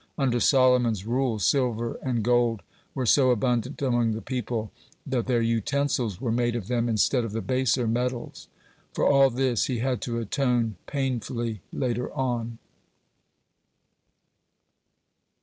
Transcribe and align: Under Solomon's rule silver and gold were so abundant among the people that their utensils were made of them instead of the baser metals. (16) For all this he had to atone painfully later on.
Under 0.17 0.39
Solomon's 0.39 1.05
rule 1.05 1.37
silver 1.37 1.99
and 2.01 2.23
gold 2.23 2.63
were 2.95 3.05
so 3.05 3.29
abundant 3.29 3.83
among 3.83 4.13
the 4.13 4.21
people 4.23 4.71
that 5.05 5.27
their 5.27 5.43
utensils 5.43 6.19
were 6.19 6.31
made 6.31 6.55
of 6.55 6.67
them 6.67 6.89
instead 6.89 7.23
of 7.23 7.33
the 7.33 7.39
baser 7.41 7.85
metals. 7.85 8.47
(16) 8.93 8.95
For 8.95 9.05
all 9.05 9.29
this 9.29 9.65
he 9.65 9.77
had 9.77 10.01
to 10.01 10.17
atone 10.17 10.77
painfully 10.87 11.61
later 11.71 12.11
on. 12.13 12.57